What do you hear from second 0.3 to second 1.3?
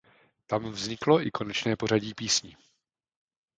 Tam vzniklo